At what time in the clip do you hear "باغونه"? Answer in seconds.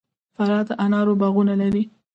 1.21-1.53